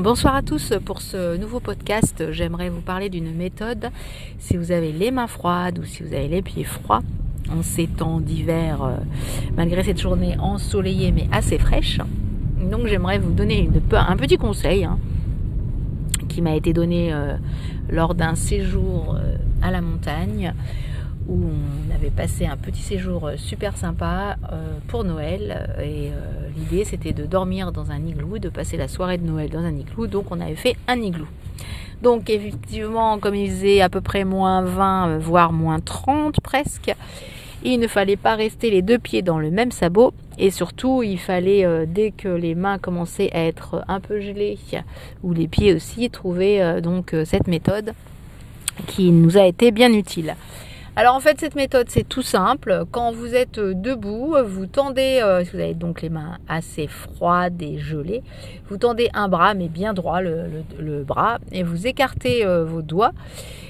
Bonsoir 0.00 0.36
à 0.36 0.42
tous 0.42 0.74
pour 0.84 1.02
ce 1.02 1.36
nouveau 1.36 1.58
podcast. 1.58 2.30
J'aimerais 2.30 2.68
vous 2.68 2.80
parler 2.80 3.10
d'une 3.10 3.34
méthode 3.34 3.90
si 4.38 4.56
vous 4.56 4.70
avez 4.70 4.92
les 4.92 5.10
mains 5.10 5.26
froides 5.26 5.80
ou 5.80 5.84
si 5.84 6.04
vous 6.04 6.14
avez 6.14 6.28
les 6.28 6.40
pieds 6.40 6.62
froids 6.62 7.02
en 7.50 7.62
ces 7.62 7.88
temps 7.88 8.20
d'hiver, 8.20 8.84
euh, 8.84 8.92
malgré 9.56 9.82
cette 9.82 10.00
journée 10.00 10.36
ensoleillée 10.38 11.10
mais 11.10 11.26
assez 11.32 11.58
fraîche. 11.58 11.98
Donc 12.70 12.86
j'aimerais 12.86 13.18
vous 13.18 13.32
donner 13.32 13.68
un 13.90 14.16
petit 14.16 14.36
conseil 14.36 14.84
hein, 14.84 15.00
qui 16.28 16.42
m'a 16.42 16.54
été 16.54 16.72
donné 16.72 17.12
euh, 17.12 17.34
lors 17.90 18.14
d'un 18.14 18.36
séjour 18.36 19.16
euh, 19.16 19.36
à 19.62 19.72
la 19.72 19.80
montagne 19.80 20.54
où 21.26 21.40
on 21.42 21.92
avait 21.92 22.10
passé 22.10 22.46
un 22.46 22.56
petit 22.56 22.82
séjour 22.82 23.30
super 23.36 23.76
sympa 23.76 24.36
pour 24.86 25.02
Noël 25.04 25.68
et 25.82 26.10
l'idée 26.58 26.84
c'était 26.84 27.12
de 27.12 27.24
dormir 27.24 27.72
dans 27.72 27.90
un 27.90 28.04
igloo, 28.04 28.38
de 28.38 28.48
passer 28.48 28.76
la 28.76 28.88
soirée 28.88 29.18
de 29.18 29.26
Noël 29.26 29.50
dans 29.50 29.60
un 29.60 29.74
igloo, 29.74 30.06
donc 30.06 30.26
on 30.30 30.40
avait 30.40 30.56
fait 30.56 30.76
un 30.86 31.00
igloo. 31.00 31.26
Donc 32.02 32.30
effectivement, 32.30 33.18
comme 33.18 33.34
il 33.34 33.50
faisait 33.50 33.80
à 33.80 33.88
peu 33.88 34.00
près 34.00 34.24
moins 34.24 34.62
20, 34.62 35.18
voire 35.18 35.52
moins 35.52 35.80
30 35.80 36.40
presque, 36.40 36.94
il 37.64 37.80
ne 37.80 37.88
fallait 37.88 38.16
pas 38.16 38.36
rester 38.36 38.70
les 38.70 38.82
deux 38.82 38.98
pieds 38.98 39.22
dans 39.22 39.38
le 39.38 39.50
même 39.50 39.72
sabot 39.72 40.12
et 40.38 40.50
surtout 40.50 41.02
il 41.02 41.18
fallait 41.18 41.64
euh, 41.64 41.86
dès 41.88 42.12
que 42.12 42.28
les 42.28 42.54
mains 42.54 42.78
commençaient 42.78 43.30
à 43.32 43.44
être 43.44 43.84
un 43.88 43.98
peu 43.98 44.20
gelées 44.20 44.56
ou 45.24 45.32
les 45.32 45.48
pieds 45.48 45.74
aussi 45.74 46.08
trouver 46.08 46.62
euh, 46.62 46.80
donc 46.80 47.14
euh, 47.14 47.24
cette 47.24 47.48
méthode 47.48 47.94
qui 48.86 49.10
nous 49.10 49.36
a 49.36 49.44
été 49.44 49.72
bien 49.72 49.92
utile. 49.92 50.36
Alors 50.98 51.14
en 51.14 51.20
fait 51.20 51.38
cette 51.38 51.54
méthode 51.54 51.88
c'est 51.88 52.02
tout 52.02 52.22
simple. 52.22 52.82
Quand 52.90 53.12
vous 53.12 53.36
êtes 53.36 53.60
debout, 53.60 54.34
vous 54.44 54.66
tendez, 54.66 55.22
si 55.44 55.50
vous 55.52 55.62
avez 55.62 55.74
donc 55.74 56.02
les 56.02 56.08
mains 56.08 56.38
assez 56.48 56.88
froides 56.88 57.62
et 57.62 57.78
gelées, 57.78 58.24
vous 58.68 58.78
tendez 58.78 59.08
un 59.14 59.28
bras 59.28 59.54
mais 59.54 59.68
bien 59.68 59.94
droit 59.94 60.20
le, 60.20 61.04
bras 61.04 61.38
et 61.52 61.62
vous 61.62 61.86
écartez 61.86 62.44
vos 62.44 62.82
doigts 62.82 63.12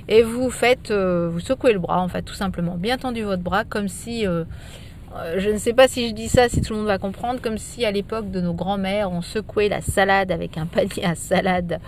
et 0.08 0.22
vous 0.22 0.48
faites, 0.48 0.90
vous 0.90 1.40
secouez 1.40 1.74
le 1.74 1.80
bras 1.80 2.00
en 2.00 2.08
fait 2.08 2.22
tout 2.22 2.32
simplement, 2.32 2.76
bien 2.78 2.96
tendu 2.96 3.20
votre 3.20 3.42
bras 3.42 3.64
comme 3.64 3.88
si 3.88 4.24
je 5.36 5.50
ne 5.50 5.58
sais 5.58 5.72
pas 5.72 5.88
si 5.88 6.08
je 6.08 6.14
dis 6.14 6.28
ça, 6.28 6.48
si 6.48 6.60
tout 6.60 6.72
le 6.72 6.80
monde 6.80 6.88
va 6.88 6.98
comprendre, 6.98 7.40
comme 7.40 7.58
si 7.58 7.84
à 7.84 7.90
l'époque 7.90 8.30
de 8.30 8.40
nos 8.40 8.54
grands-mères, 8.54 9.10
on 9.10 9.22
secouait 9.22 9.68
la 9.68 9.80
salade 9.80 10.30
avec 10.30 10.58
un 10.58 10.66
panier 10.66 11.04
à 11.04 11.14
salade 11.14 11.80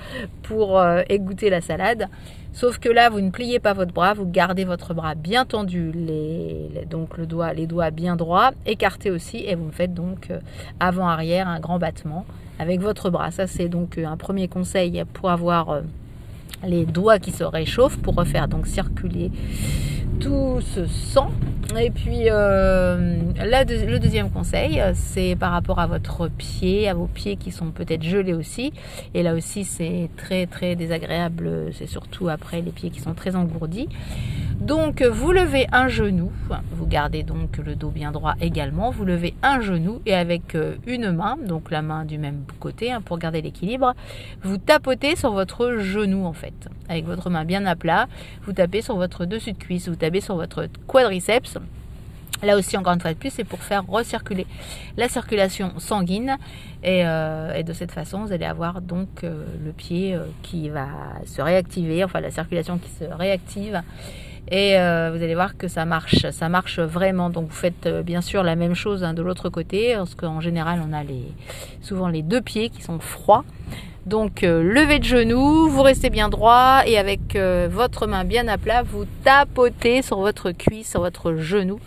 pour 0.42 0.82
égoutter 1.08 1.50
la 1.50 1.60
salade. 1.60 2.08
Sauf 2.52 2.78
que 2.78 2.88
là, 2.88 3.10
vous 3.10 3.20
ne 3.20 3.30
pliez 3.30 3.60
pas 3.60 3.74
votre 3.74 3.92
bras, 3.92 4.12
vous 4.12 4.26
gardez 4.26 4.64
votre 4.64 4.92
bras 4.92 5.14
bien 5.14 5.44
tendu, 5.44 5.92
les, 5.92 6.84
donc 6.90 7.16
les 7.16 7.66
doigts 7.66 7.90
bien 7.90 8.16
droits, 8.16 8.50
écartés 8.66 9.10
aussi, 9.10 9.44
et 9.46 9.54
vous 9.54 9.70
faites 9.70 9.94
donc 9.94 10.30
euh, 10.30 10.40
avant-arrière 10.80 11.46
un 11.46 11.60
grand 11.60 11.78
battement 11.78 12.26
avec 12.58 12.80
votre 12.80 13.08
bras. 13.08 13.30
Ça, 13.30 13.46
c'est 13.46 13.68
donc 13.68 13.98
euh, 13.98 14.04
un 14.04 14.16
premier 14.16 14.48
conseil 14.48 15.04
pour 15.12 15.30
avoir 15.30 15.70
euh, 15.70 15.80
les 16.66 16.86
doigts 16.86 17.20
qui 17.20 17.30
se 17.30 17.44
réchauffent, 17.44 17.98
pour 17.98 18.16
refaire 18.16 18.48
donc 18.48 18.66
circuler 18.66 19.30
tout 20.18 20.60
ce 20.60 20.86
sang. 20.86 21.30
Et 21.78 21.90
puis 21.90 22.24
euh, 22.30 23.16
le 23.36 23.98
deuxième 23.98 24.30
conseil, 24.30 24.82
c'est 24.94 25.36
par 25.36 25.52
rapport 25.52 25.78
à 25.78 25.86
votre 25.86 26.28
pied, 26.28 26.88
à 26.88 26.94
vos 26.94 27.06
pieds 27.06 27.36
qui 27.36 27.50
sont 27.52 27.70
peut-être 27.70 28.02
gelés 28.02 28.34
aussi. 28.34 28.72
Et 29.14 29.22
là 29.22 29.34
aussi, 29.34 29.64
c'est 29.64 30.08
très 30.16 30.46
très 30.46 30.74
désagréable. 30.74 31.70
C'est 31.72 31.86
surtout 31.86 32.28
après 32.28 32.60
les 32.60 32.72
pieds 32.72 32.90
qui 32.90 33.00
sont 33.00 33.14
très 33.14 33.36
engourdis. 33.36 33.88
Donc 34.60 35.00
vous 35.00 35.32
levez 35.32 35.66
un 35.72 35.88
genou, 35.88 36.30
vous 36.72 36.86
gardez 36.86 37.22
donc 37.22 37.56
le 37.56 37.76
dos 37.76 37.88
bien 37.88 38.12
droit 38.12 38.34
également, 38.42 38.90
vous 38.90 39.06
levez 39.06 39.32
un 39.42 39.62
genou 39.62 40.02
et 40.04 40.14
avec 40.14 40.54
euh, 40.54 40.74
une 40.86 41.12
main, 41.12 41.38
donc 41.42 41.70
la 41.70 41.80
main 41.80 42.04
du 42.04 42.18
même 42.18 42.44
côté 42.60 42.92
hein, 42.92 43.00
pour 43.00 43.16
garder 43.16 43.40
l'équilibre, 43.40 43.94
vous 44.42 44.58
tapotez 44.58 45.16
sur 45.16 45.32
votre 45.32 45.78
genou 45.78 46.26
en 46.26 46.34
fait. 46.34 46.68
Avec 46.90 47.06
votre 47.06 47.30
main 47.30 47.46
bien 47.46 47.64
à 47.64 47.74
plat, 47.74 48.06
vous 48.42 48.52
tapez 48.52 48.82
sur 48.82 48.96
votre 48.96 49.24
dessus 49.24 49.52
de 49.52 49.58
cuisse, 49.58 49.88
vous 49.88 49.96
tapez 49.96 50.20
sur 50.20 50.36
votre 50.36 50.68
quadriceps. 50.86 51.56
Là 52.42 52.56
aussi, 52.58 52.76
encore 52.76 52.92
une 52.92 53.00
fois 53.00 53.12
de 53.12 53.18
plus, 53.18 53.30
c'est 53.30 53.44
pour 53.44 53.60
faire 53.60 53.86
recirculer 53.86 54.46
la 54.96 55.08
circulation 55.08 55.78
sanguine. 55.78 56.36
Et, 56.82 57.02
euh, 57.04 57.62
de 57.62 57.72
cette 57.74 57.92
façon, 57.92 58.24
vous 58.24 58.32
allez 58.32 58.46
avoir 58.46 58.80
donc 58.80 59.24
euh, 59.24 59.44
le 59.62 59.72
pied 59.72 60.18
qui 60.42 60.68
va 60.68 60.88
se 61.24 61.40
réactiver, 61.40 62.04
enfin 62.04 62.20
la 62.20 62.30
circulation 62.30 62.78
qui 62.78 62.90
se 62.90 63.04
réactive 63.04 63.82
et 64.48 64.78
euh, 64.78 65.12
vous 65.14 65.22
allez 65.22 65.34
voir 65.34 65.56
que 65.56 65.68
ça 65.68 65.84
marche, 65.84 66.28
ça 66.30 66.48
marche 66.48 66.80
vraiment. 66.80 67.30
Donc 67.30 67.48
vous 67.48 67.54
faites 67.54 67.86
euh, 67.86 68.02
bien 68.02 68.20
sûr 68.20 68.42
la 68.42 68.56
même 68.56 68.74
chose 68.74 69.04
hein, 69.04 69.14
de 69.14 69.22
l'autre 69.22 69.48
côté, 69.48 69.94
parce 69.96 70.14
qu'en 70.14 70.40
général 70.40 70.82
on 70.86 70.92
a 70.92 71.02
souvent 71.82 72.08
les 72.08 72.22
deux 72.22 72.40
pieds 72.40 72.70
qui 72.70 72.82
sont 72.82 72.98
froids. 72.98 73.44
Donc 74.06 74.42
euh, 74.42 74.62
levez 74.62 74.98
de 74.98 75.04
genoux, 75.04 75.68
vous 75.68 75.82
restez 75.82 76.10
bien 76.10 76.28
droit 76.28 76.82
et 76.86 76.98
avec 76.98 77.36
votre 77.70 78.06
main 78.06 78.24
bien 78.24 78.48
à 78.48 78.58
plat, 78.58 78.82
vous 78.82 79.04
tapotez 79.24 80.02
sur 80.02 80.18
votre 80.18 80.50
cuisse, 80.52 80.90
sur 80.90 81.00
votre 81.00 81.34
genou. 81.34 81.78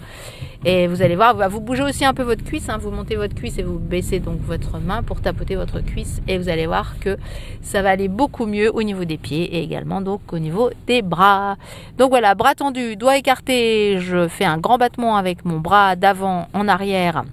Et 0.66 0.88
vous 0.88 1.02
allez 1.02 1.16
voir, 1.16 1.50
vous 1.50 1.60
bougez 1.60 1.84
aussi 1.84 2.06
un 2.06 2.14
peu 2.14 2.24
votre 2.24 2.44
cuisse, 2.44 2.70
hein. 2.70 2.78
vous 2.78 2.90
montez 2.90 3.16
votre 3.16 3.36
cuisse 3.36 3.58
et 3.58 3.64
vous 3.64 3.80
baissez 3.80 4.20
donc 4.20 4.40
votre 4.42 4.80
main 4.80 5.04
pour 5.04 5.20
tapoter 5.20 5.56
votre 5.56 5.82
cuisse. 5.82 6.22
Et 6.28 6.38
vous 6.38 6.48
allez 6.48 6.68
voir 6.68 7.00
que 7.00 7.18
ça 7.62 7.82
va 7.82 7.90
aller 7.90 8.08
beaucoup 8.08 8.46
mieux 8.46 8.74
au 8.74 8.82
niveau 8.82 9.04
des 9.04 9.18
pieds 9.18 9.56
et 9.56 9.64
également 9.64 10.02
donc 10.02 10.22
au 10.32 10.40
niveau 10.40 10.70
des 10.88 11.02
bras. 11.02 11.58
Donc 11.98 12.12
voilà, 12.12 12.34
bras 12.34 12.56
tendus, 12.56 12.96
doigts 12.96 13.18
écartés, 13.18 14.00
je 14.00 14.28
fais 14.30 14.46
un 14.46 14.58
grand 14.58 14.78
battement 14.78 15.18
avec 15.18 15.44
mon 15.44 15.60
bras 15.60 15.96
d'avant 15.98 16.48
en 16.54 16.68
arrière 16.68 17.24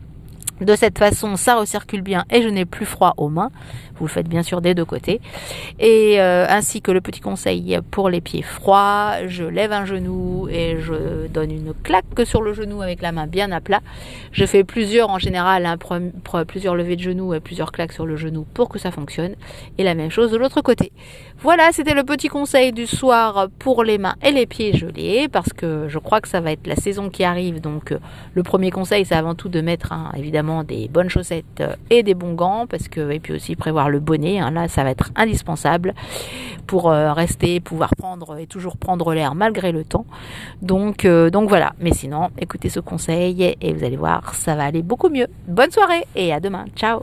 de 0.60 0.74
cette 0.76 0.98
façon, 0.98 1.36
ça 1.36 1.56
recircule 1.56 2.02
bien 2.02 2.24
et 2.30 2.42
je 2.42 2.48
n'ai 2.48 2.64
plus 2.64 2.86
froid 2.86 3.14
aux 3.16 3.28
mains. 3.28 3.50
Vous 4.00 4.06
le 4.06 4.10
faites 4.10 4.28
bien 4.28 4.42
sûr 4.42 4.60
des 4.62 4.74
deux 4.74 4.84
côtés. 4.84 5.20
Et 5.78 6.20
euh, 6.20 6.46
ainsi 6.48 6.80
que 6.80 6.90
le 6.90 7.00
petit 7.00 7.20
conseil 7.20 7.78
pour 7.90 8.08
les 8.08 8.20
pieds 8.20 8.42
froids, 8.42 9.26
je 9.28 9.44
lève 9.44 9.72
un 9.72 9.84
genou 9.84 10.48
et 10.48 10.78
je 10.80 11.26
donne 11.28 11.50
une 11.50 11.74
claque 11.82 12.06
sur 12.24 12.42
le 12.42 12.54
genou 12.54 12.80
avec 12.80 13.02
la 13.02 13.12
main 13.12 13.26
bien 13.26 13.52
à 13.52 13.60
plat. 13.60 13.80
Je 14.32 14.46
fais 14.46 14.64
plusieurs 14.64 15.10
en 15.10 15.18
général, 15.18 15.68
plusieurs 16.48 16.74
levées 16.74 16.96
de 16.96 17.02
genoux 17.02 17.34
et 17.34 17.40
plusieurs 17.40 17.72
claques 17.72 17.92
sur 17.92 18.06
le 18.06 18.16
genou 18.16 18.46
pour 18.54 18.70
que 18.70 18.78
ça 18.78 18.90
fonctionne. 18.90 19.34
Et 19.76 19.84
la 19.84 19.94
même 19.94 20.10
chose 20.10 20.30
de 20.30 20.38
l'autre 20.38 20.62
côté. 20.62 20.92
Voilà, 21.42 21.70
c'était 21.72 21.94
le 21.94 22.04
petit 22.04 22.28
conseil 22.28 22.72
du 22.72 22.86
soir 22.86 23.48
pour 23.58 23.84
les 23.84 23.98
mains 23.98 24.16
et 24.22 24.30
les 24.30 24.46
pieds 24.46 24.74
gelés 24.74 25.28
parce 25.30 25.52
que 25.52 25.88
je 25.88 25.98
crois 25.98 26.20
que 26.20 26.28
ça 26.28 26.40
va 26.40 26.52
être 26.52 26.66
la 26.66 26.76
saison 26.76 27.10
qui 27.10 27.24
arrive. 27.24 27.60
Donc 27.60 27.92
euh, 27.92 27.98
le 28.34 28.42
premier 28.42 28.70
conseil, 28.70 29.04
c'est 29.04 29.14
avant 29.14 29.34
tout 29.34 29.48
de 29.48 29.60
mettre 29.60 29.92
hein, 29.92 30.12
évidemment 30.16 30.64
des 30.64 30.88
bonnes 30.88 31.10
chaussettes 31.10 31.62
et 31.90 32.02
des 32.02 32.14
bons 32.14 32.34
gants 32.34 32.66
parce 32.66 32.88
que 32.88 33.10
et 33.10 33.20
puis 33.20 33.34
aussi 33.34 33.56
prévoir 33.56 33.89
le 33.90 34.00
bonnet. 34.00 34.38
Hein, 34.38 34.50
là, 34.50 34.68
ça 34.68 34.84
va 34.84 34.90
être 34.90 35.10
indispensable 35.16 35.94
pour 36.66 36.90
euh, 36.90 37.12
rester, 37.12 37.60
pouvoir 37.60 37.90
prendre 37.96 38.38
et 38.38 38.46
toujours 38.46 38.76
prendre 38.76 39.12
l'air 39.12 39.34
malgré 39.34 39.72
le 39.72 39.84
temps. 39.84 40.06
Donc 40.62 41.04
euh, 41.04 41.30
donc 41.30 41.48
voilà. 41.48 41.72
Mais 41.80 41.92
sinon, 41.92 42.28
écoutez 42.38 42.68
ce 42.68 42.80
conseil 42.80 43.56
et 43.60 43.72
vous 43.72 43.84
allez 43.84 43.96
voir, 43.96 44.34
ça 44.34 44.54
va 44.54 44.64
aller 44.64 44.82
beaucoup 44.82 45.08
mieux. 45.08 45.26
Bonne 45.48 45.70
soirée 45.70 46.04
et 46.14 46.32
à 46.32 46.40
demain. 46.40 46.64
Ciao. 46.76 47.02